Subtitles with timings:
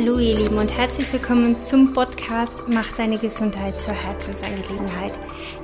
[0.00, 5.12] Hallo ihr Lieben und herzlich willkommen zum Podcast Mach deine Gesundheit zur Herzensangelegenheit.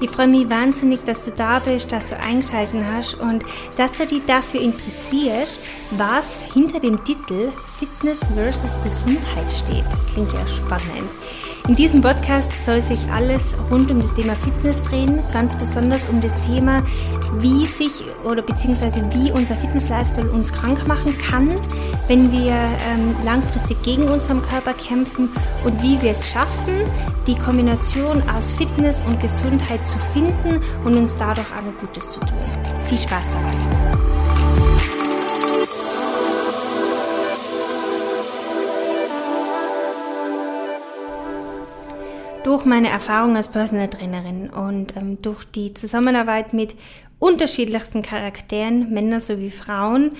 [0.02, 3.46] Ich freue mich wahnsinnig, dass du da bist, dass du eingeschaltet hast und
[3.78, 5.58] dass du dich dafür interessierst,
[5.92, 9.86] was hinter dem Titel Fitness versus Gesundheit steht.
[10.12, 11.08] Klingt ja spannend.
[11.68, 16.20] In diesem Podcast soll sich alles rund um das Thema Fitness drehen, ganz besonders um
[16.20, 16.84] das Thema,
[17.40, 21.48] wie sich oder beziehungsweise wie unser Fitness-Lifestyle uns krank machen kann,
[22.06, 25.28] wenn wir ähm, langfristig gegen unseren Körper kämpfen
[25.64, 26.84] und wie wir es schaffen,
[27.26, 32.38] die Kombination aus Fitness und Gesundheit zu finden und uns dadurch auch Gutes zu tun.
[32.88, 33.75] Viel Spaß dabei!
[42.46, 46.76] Durch meine Erfahrung als Personal Trainerin und ähm, durch die Zusammenarbeit mit
[47.18, 50.12] unterschiedlichsten Charakteren, Männer sowie Frauen,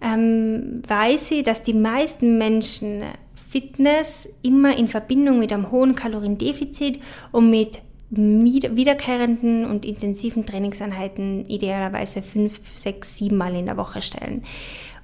[0.00, 3.02] ähm, weiß ich, dass die meisten Menschen
[3.50, 6.98] Fitness immer in Verbindung mit einem hohen Kaloriendefizit
[7.30, 14.44] und mit wiederkehrenden und intensiven Trainingseinheiten idealerweise fünf, sechs, sieben Mal in der Woche stellen.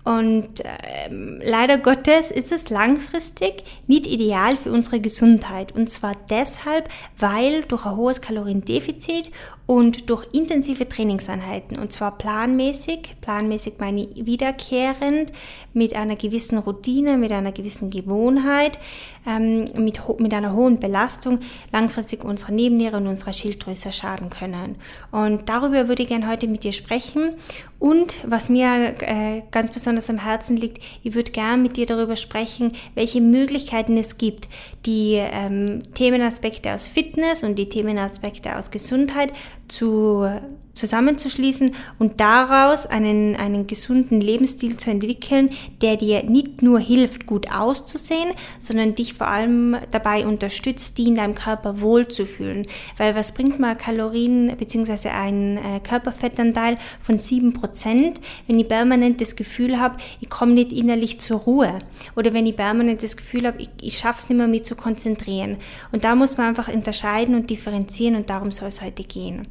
[0.05, 5.73] Und ähm, leider Gottes ist es langfristig nicht ideal für unsere Gesundheit.
[5.73, 9.31] Und zwar deshalb, weil durch ein hohes Kaloriendefizit
[9.67, 15.33] und durch intensive Trainingseinheiten, und zwar planmäßig, planmäßig meine ich wiederkehrend,
[15.73, 18.79] mit einer gewissen Routine, mit einer gewissen Gewohnheit,
[19.27, 21.39] ähm, mit, mit einer hohen Belastung
[21.73, 24.77] langfristig unserer Nebenniere und unserer Schilddrüse schaden können.
[25.11, 27.35] Und darüber würde ich gerne heute mit dir sprechen.
[27.79, 32.17] Und was mir äh, ganz besonders am Herzen liegt, ich würde gerne mit dir darüber
[32.17, 34.49] sprechen, welche Möglichkeiten es gibt,
[34.87, 39.33] die ähm, Themenaspekte aus Fitness und die Themenaspekte aus Gesundheit
[39.73, 40.29] zu
[40.75, 45.51] zusammenzuschließen und daraus einen, einen gesunden Lebensstil zu entwickeln,
[45.83, 51.17] der dir nicht nur hilft, gut auszusehen, sondern dich vor allem dabei unterstützt, die in
[51.17, 52.67] deinem Körper wohlzufühlen.
[52.97, 55.11] Weil was bringt mal Kalorien bzw.
[55.11, 58.15] ein äh, Körperfettanteil von 7%,
[58.47, 61.81] wenn ich permanent das Gefühl habe, ich komme nicht innerlich zur Ruhe
[62.17, 64.77] oder wenn ich permanent das Gefühl habe, ich, ich schaffe es nicht mehr, mich zu
[64.77, 65.57] konzentrieren.
[65.91, 69.47] Und da muss man einfach unterscheiden und differenzieren und darum soll es heute gehen.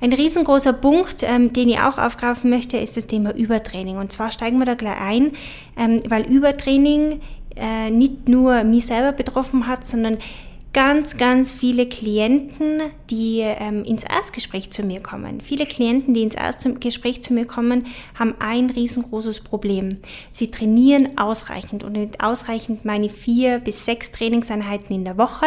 [0.00, 3.98] Ein riesengroßer Punkt, ähm, den ich auch aufgreifen möchte, ist das Thema Übertraining.
[3.98, 5.32] Und zwar steigen wir da gleich ein,
[5.76, 7.20] ähm, weil Übertraining
[7.56, 10.18] äh, nicht nur mich selber betroffen hat, sondern
[10.72, 15.40] ganz, ganz viele Klienten, die ähm, ins Erstgespräch zu mir kommen.
[15.40, 17.86] Viele Klienten, die ins Erstgespräch zu mir kommen,
[18.18, 19.98] haben ein riesengroßes Problem.
[20.30, 25.46] Sie trainieren ausreichend und mit ausreichend meine vier bis sechs Trainingseinheiten in der Woche,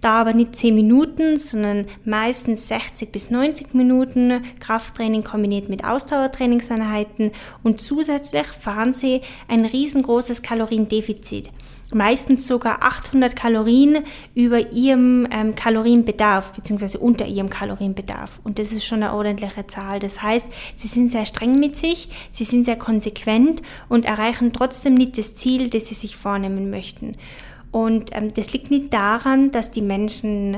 [0.00, 7.32] da aber nicht zehn Minuten, sondern meistens 60 bis 90 Minuten Krafttraining kombiniert mit Ausdauertrainingseinheiten
[7.62, 11.50] und zusätzlich fahren sie ein riesengroßes Kaloriendefizit
[11.94, 18.40] meistens sogar 800 Kalorien über ihrem ähm, Kalorienbedarf beziehungsweise unter ihrem Kalorienbedarf.
[18.44, 19.98] Und das ist schon eine ordentliche Zahl.
[19.98, 24.94] Das heißt, sie sind sehr streng mit sich, sie sind sehr konsequent und erreichen trotzdem
[24.94, 27.16] nicht das Ziel, das sie sich vornehmen möchten.
[27.70, 30.56] Und ähm, das liegt nicht daran, dass die Menschen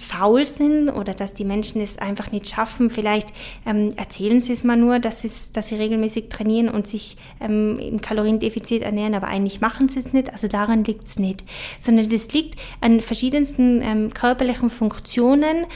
[0.00, 2.90] faul sind oder dass die Menschen es einfach nicht schaffen.
[2.90, 3.28] Vielleicht
[3.66, 8.00] ähm, erzählen sie es mal nur, dass, dass sie regelmäßig trainieren und sich ähm, im
[8.00, 10.32] Kaloriendefizit ernähren, aber eigentlich machen sie es nicht.
[10.32, 11.44] Also daran liegt es nicht,
[11.80, 15.66] sondern das liegt an verschiedensten ähm, körperlichen Funktionen,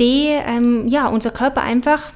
[0.00, 2.12] die ähm, ja unser Körper einfach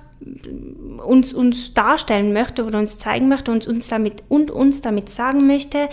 [1.04, 5.47] uns, uns darstellen möchte oder uns zeigen möchte und uns damit und uns damit sagen
[5.47, 5.88] möchte,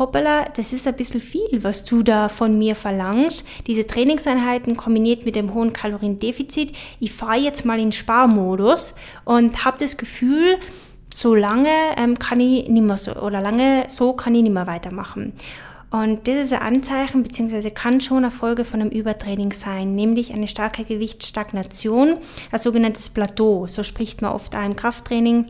[0.00, 3.46] hoppala, das ist ein bisschen viel, was du da von mir verlangst.
[3.68, 6.72] Diese Trainingseinheiten kombiniert mit dem hohen Kaloriendefizit.
[6.98, 8.94] Ich fahre jetzt mal in Sparmodus
[9.24, 10.58] und habe das Gefühl,
[11.12, 14.66] so lange ähm, kann ich nicht mehr so, oder lange so kann ich nicht mehr
[14.66, 15.34] weitermachen.
[15.90, 20.32] Und das ist ein Anzeichen, beziehungsweise kann schon eine Folge von einem Übertraining sein, nämlich
[20.32, 22.18] eine starke Gewichtsstagnation,
[22.52, 23.66] ein sogenanntes Plateau.
[23.66, 25.46] So spricht man oft auch im Krafttraining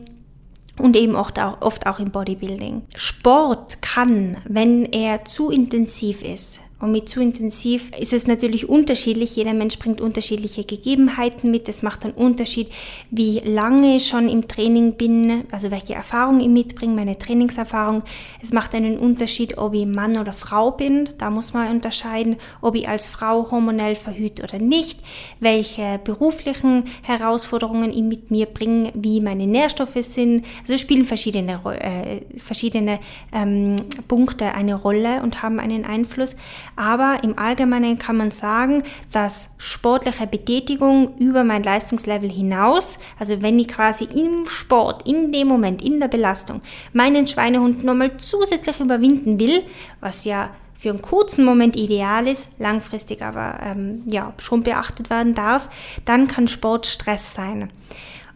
[0.81, 2.83] und eben oft auch, oft auch im Bodybuilding.
[2.95, 9.35] Sport kann, wenn er zu intensiv ist, und mit zu intensiv ist es natürlich unterschiedlich.
[9.35, 11.69] Jeder Mensch bringt unterschiedliche Gegebenheiten mit.
[11.69, 12.71] Es macht einen Unterschied,
[13.11, 18.01] wie lange ich schon im Training bin, also welche Erfahrung ich mitbringe, meine Trainingserfahrung.
[18.41, 21.09] Es macht einen Unterschied, ob ich Mann oder Frau bin.
[21.19, 25.01] Da muss man unterscheiden, ob ich als Frau hormonell verhüt oder nicht,
[25.39, 30.45] welche beruflichen Herausforderungen ich mit mir bringe, wie meine Nährstoffe sind.
[30.61, 32.99] Also spielen verschiedene, äh, verschiedene
[33.31, 33.77] ähm,
[34.07, 36.35] Punkte eine Rolle und haben einen Einfluss.
[36.75, 43.59] Aber im Allgemeinen kann man sagen, dass sportliche Betätigung über mein Leistungslevel hinaus, also wenn
[43.59, 46.61] ich quasi im Sport, in dem Moment, in der Belastung,
[46.93, 49.63] meinen Schweinehund nochmal zusätzlich überwinden will,
[49.99, 50.49] was ja
[50.81, 55.69] für einen kurzen Moment ideal ist, langfristig aber ähm, ja, schon beachtet werden darf,
[56.05, 57.69] dann kann Sport Stress sein.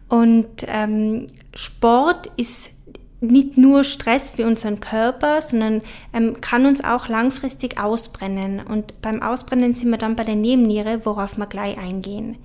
[0.07, 2.69] Und ähm, Sport ist
[3.31, 5.81] nicht nur Stress für unseren Körper, sondern
[6.13, 8.61] ähm, kann uns auch langfristig ausbrennen.
[8.61, 12.37] Und beim Ausbrennen sind wir dann bei der Nebenniere, worauf wir gleich eingehen.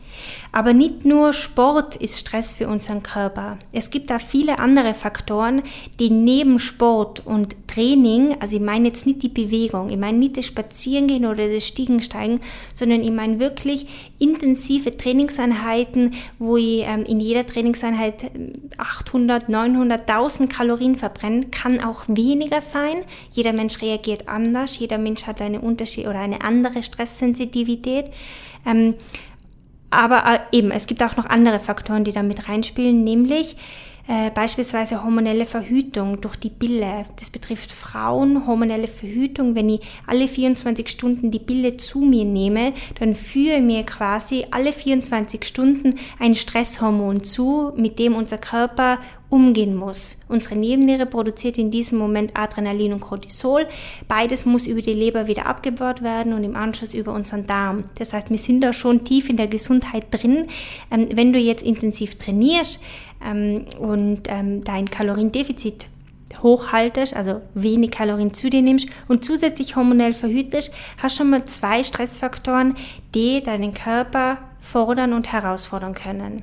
[0.53, 3.59] Aber nicht nur Sport ist Stress für unseren Körper.
[3.73, 5.63] Es gibt da viele andere Faktoren,
[5.99, 10.37] die neben Sport und Training, also ich meine jetzt nicht die Bewegung, ich meine nicht
[10.37, 12.41] das Spazierengehen oder das Stiegensteigen,
[12.75, 13.87] sondern ich meine wirklich
[14.19, 18.31] intensive Trainingseinheiten, wo ich ähm, in jeder Trainingseinheit
[18.77, 23.05] 800, 900, 1000 Kalorien verbrenne, kann auch weniger sein.
[23.31, 28.07] Jeder Mensch reagiert anders, jeder Mensch hat eine Unterschied oder eine andere Stresssensitivität.
[28.67, 28.95] Ähm,
[29.91, 33.57] aber äh, eben, es gibt auch noch andere Faktoren, die da mit reinspielen, nämlich
[34.11, 37.05] äh, beispielsweise hormonelle Verhütung durch die Pille.
[37.21, 39.55] Das betrifft Frauen, hormonelle Verhütung.
[39.55, 44.73] Wenn ich alle 24 Stunden die Pille zu mir nehme, dann führe mir quasi alle
[44.73, 48.99] 24 Stunden ein Stresshormon zu, mit dem unser Körper
[49.29, 50.19] umgehen muss.
[50.29, 53.67] Unsere Nebenniere produziert in diesem Moment Adrenalin und Cortisol.
[54.09, 57.85] Beides muss über die Leber wieder abgebaut werden und im Anschluss über unseren Darm.
[57.95, 60.49] Das heißt, wir sind da schon tief in der Gesundheit drin.
[60.91, 62.81] Ähm, wenn du jetzt intensiv trainierst
[63.25, 65.87] ähm, und ähm, dein Kaloriendefizit
[66.43, 71.83] hochhaltest, also wenig Kalorien zu dir nimmst und zusätzlich hormonell verhütest, hast schon mal zwei
[71.83, 72.77] Stressfaktoren,
[73.15, 76.43] die deinen Körper fordern und herausfordern können.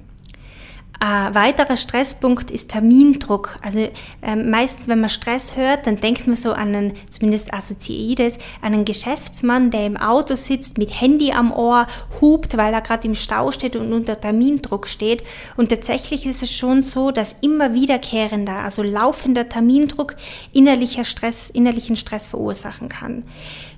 [1.00, 3.60] Ein weiterer Stresspunkt ist Termindruck.
[3.62, 3.88] Also
[4.24, 8.38] ähm, meistens, wenn man Stress hört, dann denkt man so an einen, zumindest assoziiert es,
[8.62, 11.88] an einen Geschäftsmann, der im Auto sitzt, mit Handy am Ohr,
[12.20, 15.24] hupt, weil er gerade im Stau steht und unter Termindruck steht.
[15.56, 20.16] Und tatsächlich ist es schon so, dass immer wiederkehrender, also laufender Termindruck
[20.52, 23.24] innerlicher Stress, innerlichen Stress verursachen kann.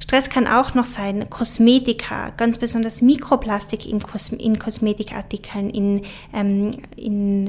[0.02, 6.02] Stress kann auch noch sein Kosmetika, ganz besonders Mikroplastik in, Kos in Kosmetikartikeln, in,
[6.34, 6.72] ähm,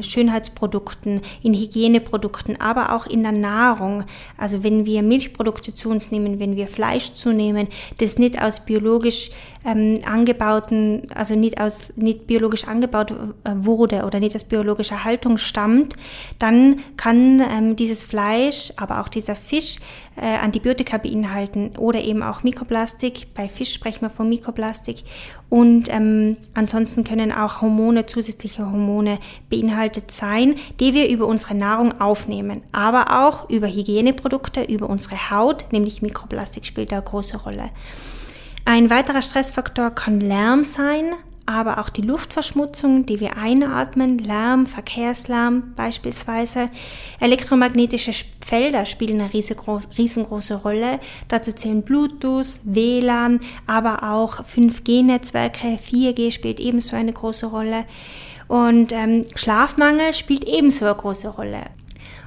[0.02, 4.04] Schönheitsprodukten, in Hygieneprodukten, aber auch in der Nahrung.
[4.36, 7.68] Also wenn wir Milchprodukte zu uns nehmen, wenn wir Fleisch zunehmen,
[7.98, 9.30] das nicht aus biologisch
[9.64, 15.36] ähm, angebauten, also nicht aus nicht biologisch angebaut äh, wurde oder nicht aus biologischer Haltung
[15.38, 15.94] stammt,
[16.38, 19.76] dann kann ähm, dieses Fleisch, aber auch dieser Fisch
[20.16, 23.34] äh, Antibiotika beinhalten oder eben auch Mikroplastik.
[23.34, 25.02] Bei Fisch sprechen wir von Mikroplastik.
[25.48, 29.18] Und ähm, ansonsten können auch Hormone, zusätzliche Hormone
[29.48, 35.72] beinhaltet sein, die wir über unsere Nahrung aufnehmen, aber auch über Hygieneprodukte, über unsere Haut,
[35.72, 37.70] nämlich Mikroplastik spielt da eine große Rolle.
[38.64, 41.14] Ein weiterer Stressfaktor kann Lärm sein,
[41.50, 46.70] aber auch die Luftverschmutzung, die wir einatmen, Lärm, Verkehrslärm beispielsweise.
[47.18, 51.00] Elektromagnetische Felder spielen eine riesengroße Rolle.
[51.28, 57.84] Dazu zählen Bluetooth, WLAN, aber auch 5G-Netzwerke, 4G spielt ebenso eine große Rolle.
[58.46, 61.64] Und ähm, Schlafmangel spielt ebenso eine große Rolle.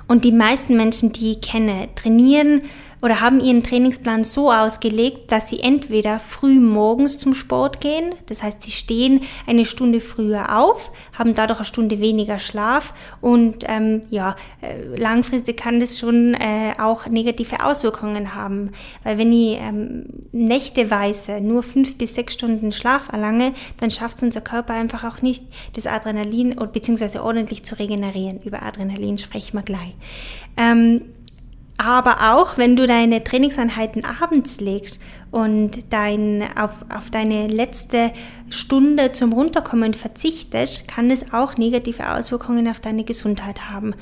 [0.07, 2.61] Und die meisten Menschen, die ich kenne, trainieren
[3.03, 8.41] oder haben ihren Trainingsplan so ausgelegt, dass sie entweder früh morgens zum Sport gehen, das
[8.41, 14.01] heißt, sie stehen eine Stunde früher auf, haben dadurch eine Stunde weniger Schlaf und ähm,
[14.09, 18.71] ja, äh, langfristig kann das schon äh, auch negative Auswirkungen haben,
[19.03, 23.51] weil wenn ich ähm, nächteweise nur fünf bis sechs Stunden Schlaf erlange,
[23.81, 27.19] dann schafft unser Körper einfach auch nicht, das Adrenalin bzw.
[27.19, 28.39] ordentlich zu regenerieren.
[28.43, 29.93] Über Adrenalin sprechen wir gleich.
[30.55, 31.01] Ähm,
[31.77, 35.01] aber auch, wenn du deine Trainingseinheiten abends legst
[35.31, 38.11] und dein, auf, auf deine letzte
[38.49, 43.95] Stunde zum Runterkommen verzichtest, kann es auch negative Auswirkungen auf deine Gesundheit haben.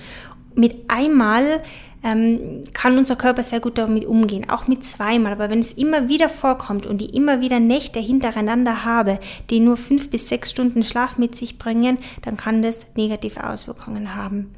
[0.53, 1.63] Mit einmal
[2.03, 5.31] ähm, kann unser Körper sehr gut damit umgehen, auch mit zweimal.
[5.31, 9.77] Aber wenn es immer wieder vorkommt und ich immer wieder Nächte hintereinander habe, die nur
[9.77, 14.53] fünf bis sechs Stunden Schlaf mit sich bringen, dann kann das negative Auswirkungen haben.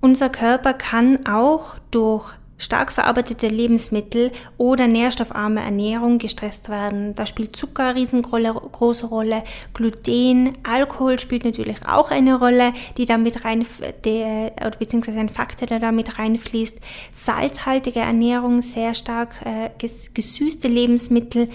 [0.00, 7.14] Unser Körper kann auch durch stark verarbeitete Lebensmittel oder nährstoffarme Ernährung gestresst werden.
[7.14, 9.42] Da spielt Zucker eine riesengroße Rolle,
[9.74, 13.66] Gluten, Alkohol spielt natürlich auch eine Rolle, die damit rein,
[14.04, 16.78] der, beziehungsweise ein Faktor, der damit reinfließt.
[17.12, 19.70] Salzhaltige Ernährung, sehr stark äh,
[20.14, 21.48] gesüßte Lebensmittel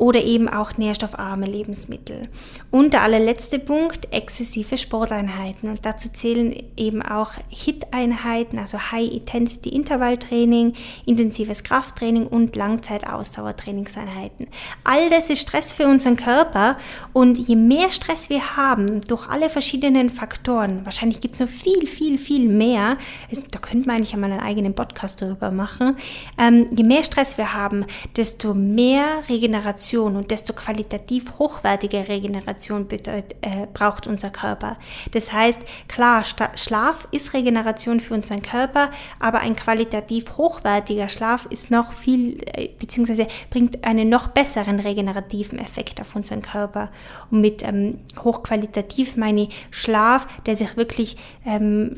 [0.00, 2.28] oder eben auch nährstoffarme Lebensmittel.
[2.70, 5.68] Und der allerletzte Punkt, exzessive Sporteinheiten.
[5.68, 10.72] Und dazu zählen eben auch HIT-Einheiten, also High-Intensity-Intervalltraining,
[11.04, 14.46] intensives Krafttraining und Langzeit-Ausdauertrainingseinheiten.
[14.84, 16.78] All das ist Stress für unseren Körper
[17.12, 21.86] und je mehr Stress wir haben durch alle verschiedenen Faktoren, wahrscheinlich gibt es noch viel,
[21.86, 22.96] viel, viel mehr,
[23.50, 25.96] da könnte man eigentlich einmal einen eigenen Podcast darüber machen,
[26.38, 27.84] ähm, je mehr Stress wir haben,
[28.16, 34.78] desto mehr Regeneration Regeneration und desto qualitativ hochwertige Regeneration bedeutet, äh, braucht unser Körper.
[35.12, 41.70] Das heißt, klar, Schlaf ist Regeneration für unseren Körper, aber ein qualitativ hochwertiger Schlaf ist
[41.70, 46.90] noch viel, äh, beziehungsweise bringt einen noch besseren regenerativen Effekt auf unseren Körper.
[47.30, 51.96] Und mit ähm, hochqualitativ meine ich Schlaf, der sich wirklich ähm,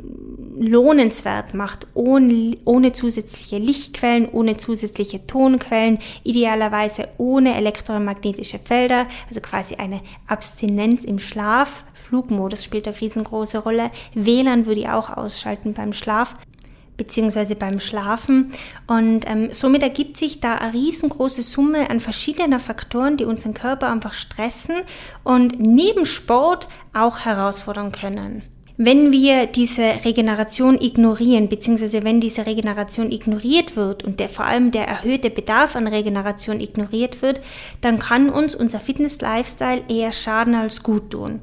[0.58, 9.40] lohnenswert macht, ohne, ohne zusätzliche Lichtquellen, ohne zusätzliche Tonquellen, idealerweise ohne Elektrizität elektromagnetische Felder, also
[9.40, 11.84] quasi eine Abstinenz im Schlaf.
[11.94, 13.90] Flugmodus spielt eine riesengroße Rolle.
[14.14, 16.34] WLAN würde ich auch ausschalten beim Schlaf
[16.98, 18.52] beziehungsweise beim Schlafen.
[18.86, 23.90] Und ähm, somit ergibt sich da eine riesengroße Summe an verschiedener Faktoren, die unseren Körper
[23.90, 24.76] einfach stressen
[25.24, 28.42] und neben Sport auch herausfordern können.
[28.84, 34.72] Wenn wir diese Regeneration ignorieren, beziehungsweise wenn diese Regeneration ignoriert wird und der, vor allem
[34.72, 37.40] der erhöhte Bedarf an Regeneration ignoriert wird,
[37.80, 41.42] dann kann uns unser Fitness-Lifestyle eher schaden als gut tun.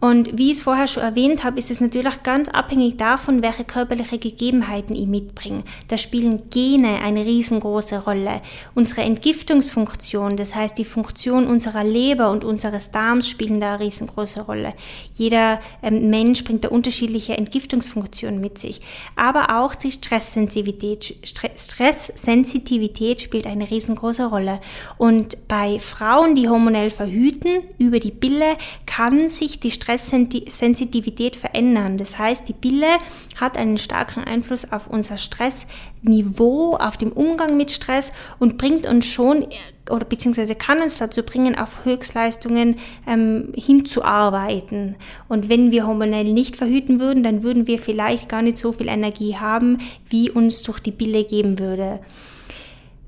[0.00, 3.64] Und wie ich es vorher schon erwähnt habe, ist es natürlich ganz abhängig davon, welche
[3.64, 5.62] körperliche Gegebenheiten ich mitbringe.
[5.88, 8.40] Da spielen Gene eine riesengroße Rolle.
[8.74, 14.40] Unsere Entgiftungsfunktion, das heißt die Funktion unserer Leber und unseres Darms spielen da eine riesengroße
[14.40, 14.72] Rolle.
[15.14, 18.80] Jeder ähm, Mensch bringt da unterschiedliche Entgiftungsfunktionen mit sich.
[19.16, 24.60] Aber auch die Stresssensitivität, Stresssensitivität spielt eine riesengroße Rolle.
[24.96, 31.98] Und bei Frauen, die hormonell verhüten, über die Bille, kann sich die Stress Stresssensitivität verändern.
[31.98, 32.98] Das heißt, die Pille
[33.36, 39.06] hat einen starken Einfluss auf unser Stressniveau, auf den Umgang mit Stress und bringt uns
[39.06, 39.46] schon
[39.90, 42.78] oder beziehungsweise kann uns dazu bringen, auf Höchstleistungen
[43.08, 44.94] ähm, hinzuarbeiten.
[45.28, 48.88] Und wenn wir hormonell nicht verhüten würden, dann würden wir vielleicht gar nicht so viel
[48.88, 51.98] Energie haben, wie uns durch die Pille geben würde.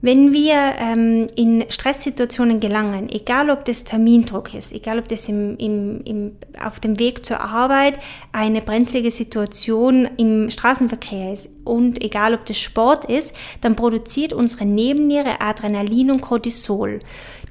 [0.04, 5.56] Wenn wir ähm, in Stresssituationen gelangen, egal ob das Termindruck ist, egal ob das im,
[5.58, 8.00] im, im, auf dem Weg zur Arbeit
[8.32, 14.64] eine brenzlige Situation im Straßenverkehr ist und egal ob das Sport ist, dann produziert unsere
[14.64, 16.98] Nebenniere Adrenalin und Cortisol.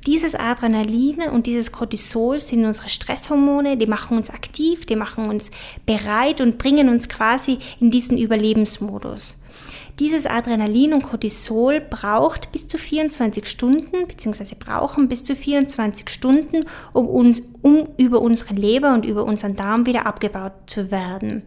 [0.05, 5.51] Dieses Adrenalin und dieses Cortisol sind unsere Stresshormone, die machen uns aktiv, die machen uns
[5.86, 9.40] bereit und bringen uns quasi in diesen Überlebensmodus.
[10.00, 16.65] Dieses Adrenalin und Cortisol braucht bis zu 24 Stunden, beziehungsweise brauchen bis zu 24 Stunden,
[16.93, 21.43] um uns, um über unsere Leber und über unseren Darm wieder abgebaut zu werden.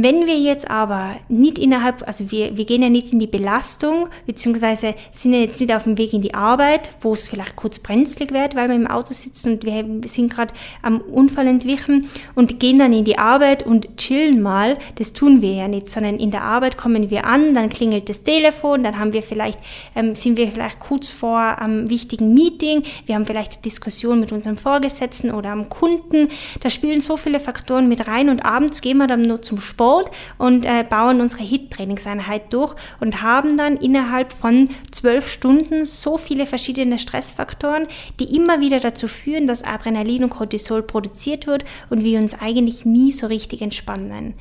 [0.00, 4.06] Wenn wir jetzt aber nicht innerhalb, also wir, wir gehen ja nicht in die Belastung,
[4.26, 7.80] beziehungsweise sind ja jetzt nicht auf dem Weg in die Arbeit, wo es vielleicht kurz
[7.80, 12.60] brenzlig wird, weil wir im Auto sitzen und wir sind gerade am Unfall entwichen und
[12.60, 14.78] gehen dann in die Arbeit und chillen mal.
[14.94, 18.22] Das tun wir ja nicht, sondern in der Arbeit kommen wir an, dann klingelt das
[18.22, 19.58] Telefon, dann haben wir vielleicht,
[19.96, 24.30] ähm, sind wir vielleicht kurz vor einem wichtigen Meeting, wir haben vielleicht eine Diskussion mit
[24.30, 26.28] unserem Vorgesetzten oder am Kunden.
[26.60, 29.87] Da spielen so viele Faktoren mit rein und abends gehen wir dann nur zum Sport
[29.88, 36.18] Sport und äh, bauen unsere HIT-Trainingseinheit durch und haben dann innerhalb von zwölf Stunden so
[36.18, 37.86] viele verschiedene Stressfaktoren,
[38.20, 42.84] die immer wieder dazu führen, dass Adrenalin und Cortisol produziert wird und wir uns eigentlich
[42.84, 44.34] nie so richtig entspannen.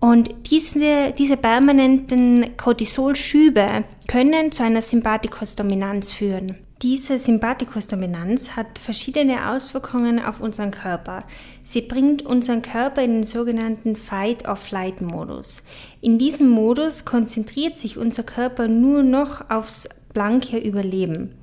[0.00, 6.63] Und diese, diese permanenten Cortisolschübe können zu einer Sympathikusdominanz führen.
[6.82, 11.24] Diese Sympathikusdominanz hat verschiedene Auswirkungen auf unseren Körper.
[11.64, 15.62] Sie bringt unseren Körper in den sogenannten Fight-or-Flight-Modus.
[16.00, 21.34] In diesem Modus konzentriert sich unser Körper nur noch aufs blanke Überleben.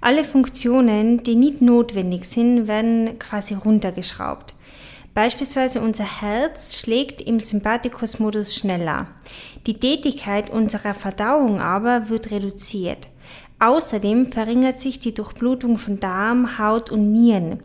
[0.00, 4.54] Alle Funktionen, die nicht notwendig sind, werden quasi runtergeschraubt.
[5.14, 9.06] Beispielsweise unser Herz schlägt im Sympathikus-Modus schneller.
[9.66, 13.08] Die Tätigkeit unserer Verdauung aber wird reduziert.
[13.58, 17.60] Außerdem verringert sich die Durchblutung von Darm, Haut und Nieren.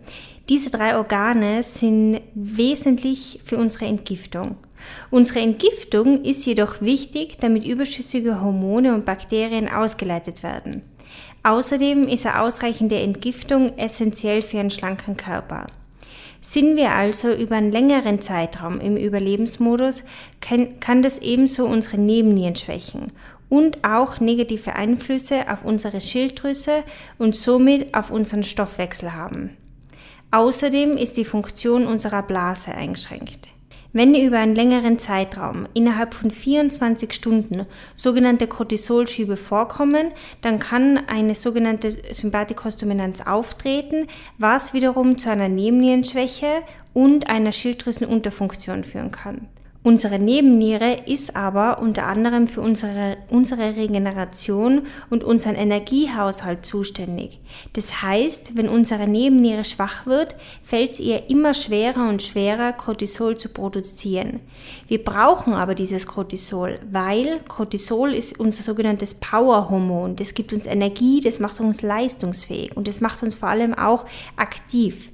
[0.47, 4.55] Diese drei Organe sind wesentlich für unsere Entgiftung.
[5.11, 10.83] Unsere Entgiftung ist jedoch wichtig, damit überschüssige Hormone und Bakterien ausgeleitet werden.
[11.43, 15.67] Außerdem ist eine ausreichende Entgiftung essentiell für einen schlanken Körper.
[16.41, 20.03] Sind wir also über einen längeren Zeitraum im Überlebensmodus,
[20.39, 23.11] kann, kann das ebenso unsere Nebennieren schwächen
[23.49, 26.83] und auch negative Einflüsse auf unsere Schilddrüse
[27.17, 29.57] und somit auf unseren Stoffwechsel haben.
[30.31, 33.49] Außerdem ist die Funktion unserer Blase eingeschränkt.
[33.91, 37.65] Wenn über einen längeren Zeitraum innerhalb von 24 Stunden
[37.95, 44.05] sogenannte Cortisolschübe vorkommen, dann kann eine sogenannte Sympathikosdominanz auftreten,
[44.37, 46.61] was wiederum zu einer Nebennierenschwäche
[46.93, 49.47] und einer Schilddrüsenunterfunktion führen kann.
[49.81, 57.39] Unsere Nebenniere ist aber unter anderem für unsere, unsere Regeneration und unseren Energiehaushalt zuständig.
[57.71, 63.37] Das heißt, wenn unsere Nebenniere schwach wird, fällt es ihr immer schwerer und schwerer, Cortisol
[63.37, 64.41] zu produzieren.
[64.89, 70.17] Wir brauchen aber dieses Cortisol, weil Cortisol ist unser sogenanntes Powerhormon.
[70.17, 74.05] Das gibt uns Energie, das macht uns leistungsfähig und das macht uns vor allem auch
[74.35, 75.09] aktiv.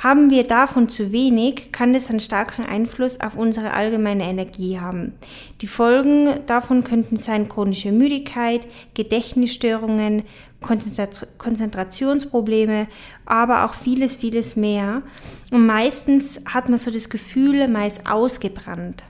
[0.00, 5.14] Haben wir davon zu wenig, kann das einen starken Einfluss auf unsere allgemeine Energie haben.
[5.60, 10.22] Die Folgen davon könnten sein chronische Müdigkeit, Gedächtnisstörungen,
[10.60, 12.86] Konzentrationsprobleme,
[13.26, 15.02] aber auch vieles, vieles mehr.
[15.50, 19.02] Und meistens hat man so das Gefühl, man ist ausgebrannt.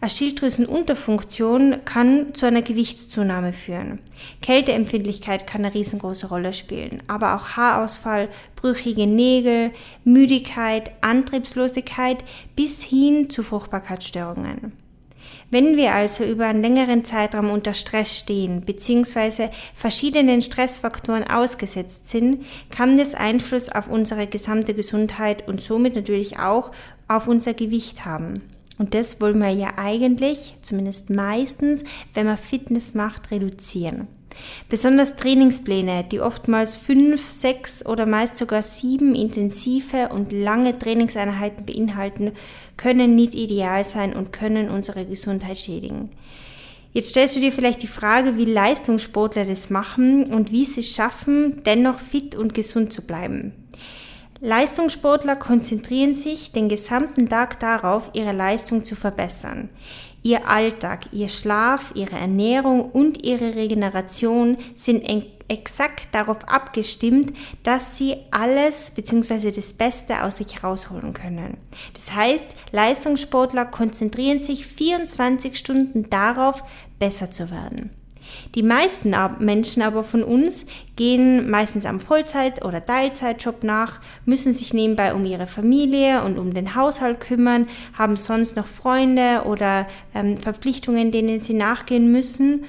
[0.00, 3.98] Eine Schilddrüsenunterfunktion kann zu einer Gewichtszunahme führen.
[4.40, 9.72] Kälteempfindlichkeit kann eine riesengroße Rolle spielen, aber auch Haarausfall, brüchige Nägel,
[10.04, 12.22] Müdigkeit, Antriebslosigkeit
[12.54, 14.72] bis hin zu Fruchtbarkeitsstörungen.
[15.50, 19.48] Wenn wir also über einen längeren Zeitraum unter Stress stehen bzw.
[19.74, 26.70] verschiedenen Stressfaktoren ausgesetzt sind, kann das Einfluss auf unsere gesamte Gesundheit und somit natürlich auch
[27.08, 28.57] auf unser Gewicht haben.
[28.78, 34.06] Und das wollen wir ja eigentlich, zumindest meistens, wenn man Fitness macht, reduzieren.
[34.68, 42.32] Besonders Trainingspläne, die oftmals fünf, sechs oder meist sogar sieben intensive und lange Trainingseinheiten beinhalten,
[42.76, 46.10] können nicht ideal sein und können unsere Gesundheit schädigen.
[46.92, 50.94] Jetzt stellst du dir vielleicht die Frage, wie Leistungssportler das machen und wie sie es
[50.94, 53.52] schaffen, dennoch fit und gesund zu bleiben.
[54.40, 59.68] Leistungssportler konzentrieren sich den gesamten Tag darauf, ihre Leistung zu verbessern.
[60.22, 65.04] Ihr Alltag, ihr Schlaf, ihre Ernährung und ihre Regeneration sind
[65.48, 67.32] exakt darauf abgestimmt,
[67.64, 69.50] dass sie alles bzw.
[69.50, 71.56] das Beste aus sich herausholen können.
[71.94, 76.62] Das heißt, Leistungssportler konzentrieren sich 24 Stunden darauf,
[76.98, 77.97] besser zu werden.
[78.54, 84.74] Die meisten Menschen aber von uns gehen meistens am Vollzeit- oder Teilzeitjob nach, müssen sich
[84.74, 90.38] nebenbei um ihre Familie und um den Haushalt kümmern, haben sonst noch Freunde oder ähm,
[90.38, 92.64] Verpflichtungen, denen sie nachgehen müssen.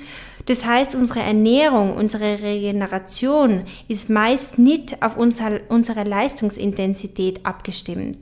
[0.46, 8.18] Das heißt, unsere Ernährung, unsere Regeneration ist meist nicht auf unsere, unsere Leistungsintensität abgestimmt.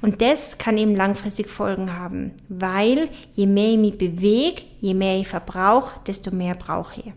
[0.00, 5.18] Und das kann eben langfristig Folgen haben, weil je mehr ich mich bewege, je mehr
[5.18, 7.12] ich verbrauche, desto mehr brauche ich.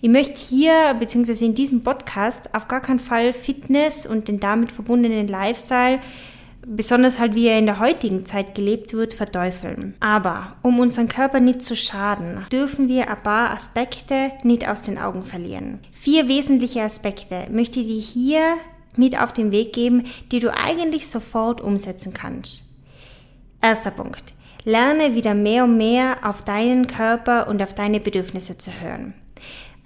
[0.00, 1.44] Ich möchte hier bzw.
[1.44, 6.00] in diesem Podcast auf gar keinen Fall Fitness und den damit verbundenen Lifestyle,
[6.66, 9.94] besonders halt wie er in der heutigen Zeit gelebt wird, verteufeln.
[10.00, 14.98] Aber um unseren Körper nicht zu schaden, dürfen wir ein paar Aspekte nicht aus den
[14.98, 15.78] Augen verlieren.
[15.92, 18.54] Vier wesentliche Aspekte möchte ich dir hier
[18.98, 22.64] mit auf den Weg geben, die du eigentlich sofort umsetzen kannst.
[23.62, 24.24] Erster Punkt.
[24.64, 29.14] Lerne wieder mehr und mehr auf deinen Körper und auf deine Bedürfnisse zu hören.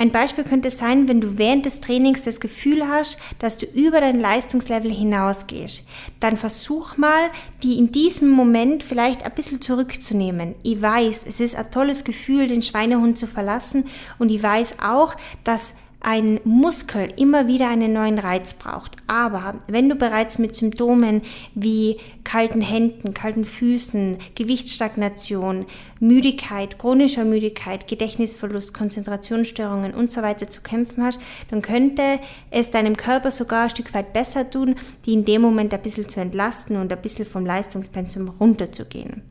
[0.01, 4.01] Ein Beispiel könnte sein, wenn du während des Trainings das Gefühl hast, dass du über
[4.01, 5.87] dein Leistungslevel hinausgehst.
[6.21, 7.29] Dann versuch mal,
[7.63, 10.55] die in diesem Moment vielleicht ein bisschen zurückzunehmen.
[10.63, 15.17] Ich weiß, es ist ein tolles Gefühl, den Schweinehund zu verlassen und ich weiß auch,
[15.45, 18.97] dass ein Muskel immer wieder einen neuen Reiz braucht.
[19.07, 21.23] Aber wenn du bereits mit Symptomen
[21.55, 25.67] wie kalten Händen, kalten Füßen, Gewichtsstagnation,
[26.01, 32.19] Müdigkeit, chronischer Müdigkeit, Gedächtnisverlust, Konzentrationsstörungen und so weiter zu kämpfen hast, dann könnte
[32.51, 36.09] es deinem Körper sogar ein Stück weit besser tun, die in dem Moment ein bisschen
[36.09, 39.23] zu entlasten und ein bisschen vom Leistungspensum runterzugehen.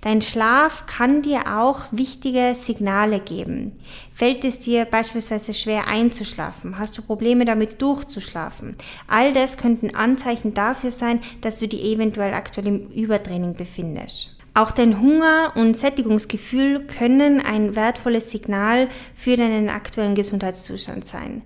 [0.00, 3.72] Dein Schlaf kann dir auch wichtige Signale geben.
[4.12, 6.78] Fällt es dir beispielsweise schwer einzuschlafen?
[6.78, 8.76] Hast du Probleme damit durchzuschlafen?
[9.08, 14.30] All das könnten Anzeichen dafür sein, dass du dich eventuell aktuell im Übertraining befindest.
[14.56, 21.42] Auch dein Hunger und Sättigungsgefühl können ein wertvolles Signal für deinen aktuellen Gesundheitszustand sein.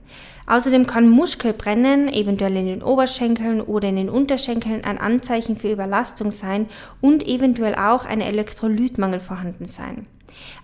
[0.48, 6.30] Außerdem kann Muskelbrennen, eventuell in den Oberschenkeln oder in den Unterschenkeln, ein Anzeichen für Überlastung
[6.30, 6.70] sein
[7.02, 10.06] und eventuell auch ein Elektrolytmangel vorhanden sein.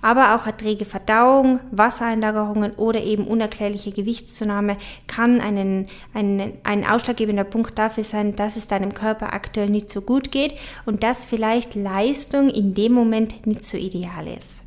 [0.00, 7.78] Aber auch erträge Verdauung, Wassereinlagerungen oder eben unerklärliche Gewichtszunahme kann einen, einen, ein ausschlaggebender Punkt
[7.78, 10.54] dafür sein, dass es deinem Körper aktuell nicht so gut geht
[10.86, 14.63] und dass vielleicht Leistung in dem Moment nicht so ideal ist.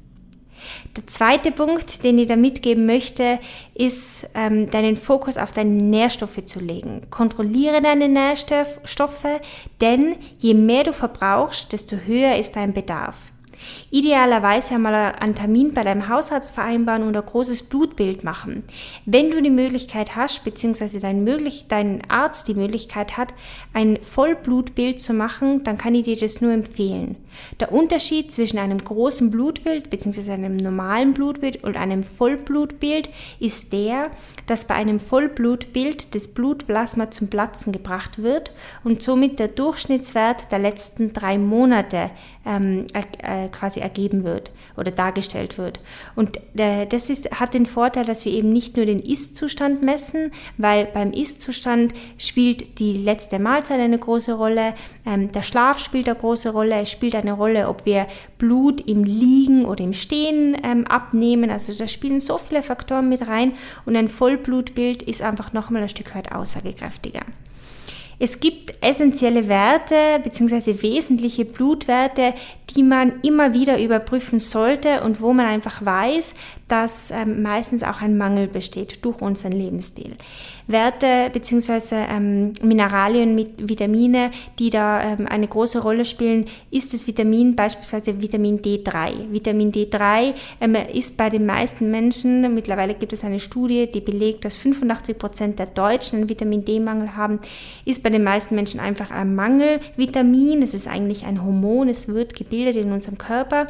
[0.95, 3.39] Der zweite Punkt, den ich da mitgeben möchte,
[3.73, 7.07] ist, ähm, deinen Fokus auf deine Nährstoffe zu legen.
[7.09, 9.41] Kontrolliere deine Nährstoffe,
[9.81, 13.15] denn je mehr du verbrauchst, desto höher ist dein Bedarf.
[13.89, 18.63] Idealerweise einmal einen Termin bei deinem Hausarzt vereinbaren und ein großes Blutbild machen.
[19.05, 23.33] Wenn du die Möglichkeit hast, beziehungsweise dein, möglich, dein Arzt die Möglichkeit hat,
[23.73, 27.15] ein Vollblutbild zu machen, dann kann ich dir das nur empfehlen.
[27.59, 34.11] Der Unterschied zwischen einem großen Blutbild beziehungsweise einem normalen Blutbild und einem Vollblutbild ist der,
[34.47, 38.51] dass bei einem Vollblutbild das Blutplasma zum Platzen gebracht wird
[38.83, 42.09] und somit der Durchschnittswert der letzten drei Monate
[42.45, 45.79] ähm, äh, quasi ergeben wird oder dargestellt wird.
[46.15, 50.31] Und äh, das ist, hat den Vorteil, dass wir eben nicht nur den Ist-Zustand messen,
[50.57, 54.73] weil beim Ist-Zustand spielt die letzte Mahlzeit eine große Rolle,
[55.05, 59.03] ähm, der Schlaf spielt eine große Rolle, es spielt eine Rolle, ob wir Blut im
[59.03, 61.49] Liegen oder im Stehen ähm, abnehmen.
[61.49, 63.53] Also da spielen so viele Faktoren mit rein
[63.85, 67.21] und ein Vollblutbild ist einfach nochmal ein Stück weit aussagekräftiger.
[68.19, 70.81] Es gibt essentielle Werte bzw.
[70.81, 72.33] wesentliche Blutwerte,
[72.75, 76.33] die man immer wieder überprüfen sollte und wo man einfach weiß,
[76.67, 80.15] dass ähm, meistens auch ein Mangel besteht durch unseren Lebensstil.
[80.67, 81.95] Werte bzw.
[82.09, 88.21] Ähm, Mineralien mit Vitamine, die da ähm, eine große Rolle spielen, ist das Vitamin beispielsweise
[88.21, 89.31] Vitamin D3.
[89.31, 94.43] Vitamin D3 ähm, ist bei den meisten Menschen, mittlerweile gibt es eine Studie, die belegt,
[94.43, 97.39] dass 85 Prozent der Deutschen einen Vitamin D-Mangel haben,
[97.85, 100.61] ist bei den meisten Menschen einfach ein Mangelvitamin.
[100.61, 103.67] Es ist eigentlich ein Hormon, es wird gebildet in unserem Körper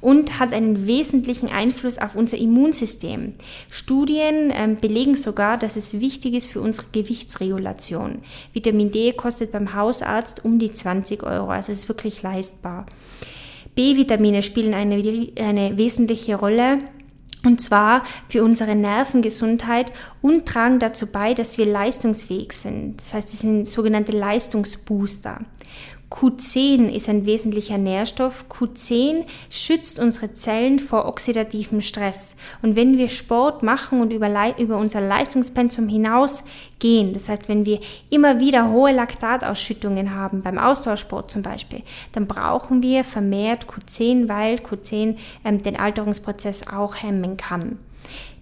[0.00, 3.34] und hat einen wesentlichen Einfluss auf unser Immunsystem.
[3.70, 8.20] Studien ähm, belegen sogar, dass es wichtig ist für unsere Gewichtsregulation.
[8.52, 12.86] Vitamin D kostet beim Hausarzt um die 20 Euro, also ist wirklich leistbar.
[13.74, 14.96] B-Vitamine spielen eine,
[15.38, 16.78] eine wesentliche Rolle
[17.44, 23.00] und zwar für unsere Nervengesundheit und tragen dazu bei, dass wir leistungsfähig sind.
[23.00, 25.42] Das heißt, sie sind sogenannte Leistungsbooster.
[26.10, 28.46] Q10 ist ein wesentlicher Nährstoff.
[28.48, 32.34] Q10 schützt unsere Zellen vor oxidativem Stress.
[32.62, 37.80] Und wenn wir Sport machen und über, über unser Leistungspensum hinausgehen, das heißt, wenn wir
[38.08, 44.56] immer wieder hohe Laktatausschüttungen haben, beim Ausdauersport zum Beispiel, dann brauchen wir vermehrt Q10, weil
[44.56, 47.78] Q10 ähm, den Alterungsprozess auch hemmen kann.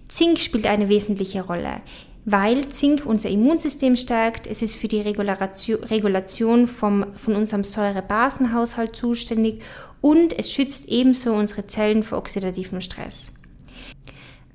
[0.07, 1.81] Zink spielt eine wesentliche Rolle
[2.29, 4.47] weil Zink unser Immunsystem stärkt.
[4.47, 9.61] Es ist für die Regulation vom, von unserem Säurebasenhaushalt zuständig
[10.01, 13.31] und es schützt ebenso unsere Zellen vor oxidativem Stress.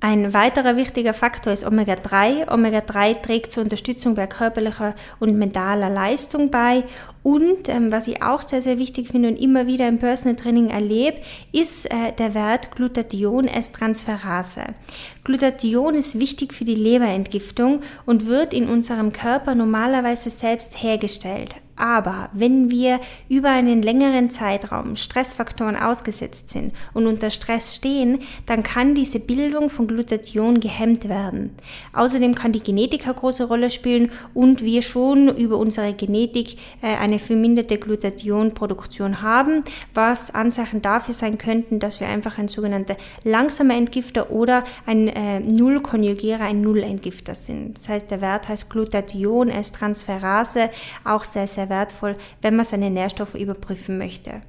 [0.05, 2.51] Ein weiterer wichtiger Faktor ist Omega-3.
[2.51, 6.83] Omega-3 trägt zur Unterstützung bei körperlicher und mentaler Leistung bei.
[7.23, 10.71] Und ähm, was ich auch sehr, sehr wichtig finde und immer wieder im Personal Training
[10.71, 11.21] erlebe,
[11.53, 14.75] ist äh, der Wert Glutathion-S-Transferase.
[15.23, 21.55] Glutathion ist wichtig für die Leberentgiftung und wird in unserem Körper normalerweise selbst hergestellt.
[21.75, 28.61] Aber wenn wir über einen längeren Zeitraum Stressfaktoren ausgesetzt sind und unter Stress stehen, dann
[28.61, 31.55] kann diese Bildung von Glutathion gehemmt werden.
[31.93, 36.95] Außerdem kann die Genetik eine große Rolle spielen und wir schon über unsere Genetik äh,
[36.97, 43.75] eine verminderte Glutathionproduktion haben, was Anzeichen dafür sein könnten, dass wir einfach ein sogenannter langsamer
[43.75, 47.79] Entgifter oder ein äh, Nullkonjugierer, ein Nullentgifter sind.
[47.79, 50.69] Das heißt, der Wert heißt Glutathion als Transferase,
[51.03, 54.41] auch sehr, sehr sehr wertvoll, wenn man seine Nährstoffe überprüfen möchte.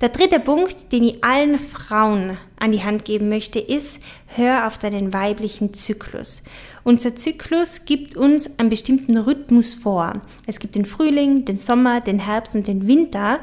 [0.00, 4.78] Der dritte Punkt, den ich allen Frauen an die Hand geben möchte, ist, hör auf
[4.78, 6.44] deinen weiblichen Zyklus.
[6.82, 10.20] Unser Zyklus gibt uns einen bestimmten Rhythmus vor.
[10.46, 13.40] Es gibt den Frühling, den Sommer, den Herbst und den Winter.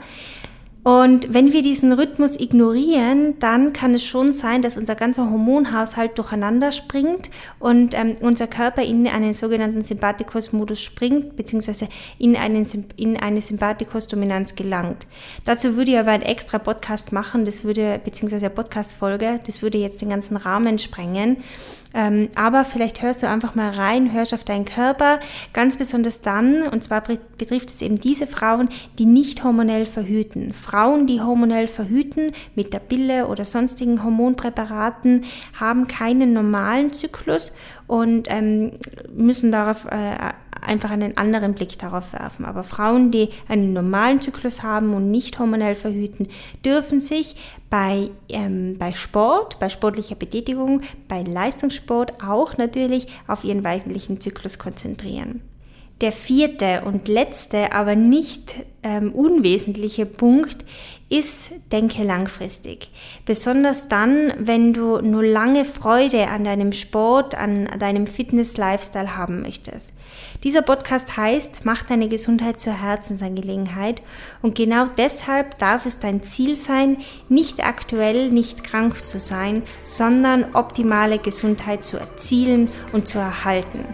[0.84, 6.18] Und wenn wir diesen Rhythmus ignorieren, dann kann es schon sein, dass unser ganzer Hormonhaushalt
[6.18, 12.66] durcheinander springt und ähm, unser Körper in einen sogenannten Sympathikus-Modus springt, beziehungsweise in, einen,
[12.96, 15.06] in eine Sympathikus-Dominanz gelangt.
[15.46, 19.78] Dazu würde ich aber einen extra Podcast machen, das würde, beziehungsweise eine Podcast-Folge, das würde
[19.78, 21.38] jetzt den ganzen Rahmen sprengen.
[21.94, 25.20] Ähm, aber vielleicht hörst du einfach mal rein, hörst auf deinen Körper,
[25.54, 30.54] ganz besonders dann, und zwar betrifft es eben diese Frauen, die nicht hormonell verhüten.
[30.54, 35.26] Frauen, die hormonell verhüten mit der Pille oder sonstigen Hormonpräparaten,
[35.60, 37.52] haben keinen normalen Zyklus
[37.92, 38.72] und ähm,
[39.14, 42.46] müssen darauf äh, einfach einen anderen Blick darauf werfen.
[42.46, 46.30] Aber Frauen, die einen normalen Zyklus haben und nicht hormonell verhüten,
[46.64, 47.36] dürfen sich
[47.70, 54.58] bei, ähm, bei Sport, bei sportlicher Betätigung, bei Leistungssport auch natürlich auf ihren weiblichen Zyklus
[54.58, 55.42] konzentrieren.
[56.02, 60.66] Der vierte und letzte, aber nicht ähm, unwesentliche Punkt
[61.10, 62.90] ist, denke langfristig.
[63.26, 69.94] Besonders dann, wenn du nur lange Freude an deinem Sport, an deinem Fitness-Lifestyle haben möchtest.
[70.44, 74.02] Dieser Podcast heißt, mach deine Gesundheit zur Herzensangelegenheit
[74.42, 76.98] und genau deshalb darf es dein Ziel sein,
[77.30, 83.86] nicht aktuell nicht krank zu sein, sondern optimale Gesundheit zu erzielen und zu erhalten.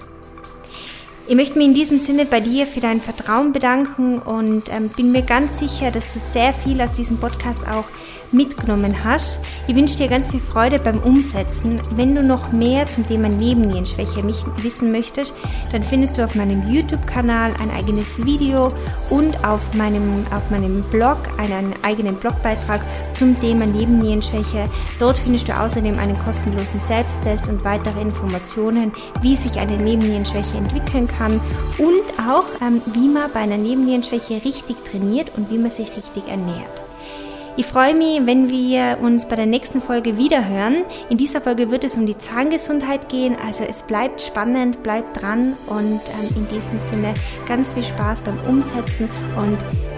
[1.30, 5.12] Ich möchte mich in diesem Sinne bei dir für dein Vertrauen bedanken und ähm, bin
[5.12, 7.84] mir ganz sicher, dass du sehr viel aus diesem Podcast auch
[8.32, 9.40] mitgenommen hast.
[9.68, 11.80] Ich wünsche dir ganz viel Freude beim Umsetzen.
[11.96, 14.24] Wenn du noch mehr zum Thema Nebennierenschwäche
[14.62, 15.34] wissen möchtest,
[15.72, 18.70] dann findest du auf meinem YouTube-Kanal ein eigenes Video
[19.10, 22.82] und auf meinem, auf meinem Blog einen eigenen Blogbeitrag
[23.14, 24.66] zum Thema Nebennierenschwäche.
[25.00, 31.08] Dort findest du außerdem einen kostenlosen Selbsttest und weitere Informationen, wie sich eine Nebennierenschwäche entwickeln
[31.08, 31.40] kann
[31.78, 36.28] und auch, ähm, wie man bei einer Nebennierenschwäche richtig trainiert und wie man sich richtig
[36.28, 36.87] ernährt.
[37.60, 40.86] Ich freue mich, wenn wir uns bei der nächsten Folge wieder hören.
[41.10, 45.54] In dieser Folge wird es um die Zahngesundheit gehen, also es bleibt spannend, bleibt dran
[45.66, 47.16] und ähm, in diesem Sinne
[47.48, 49.58] ganz viel Spaß beim Umsetzen und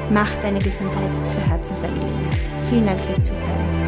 [0.10, 2.40] mach deine Gesundheit zur Herzensangelegenheit.
[2.70, 3.79] Vielen Dank fürs Zuhören.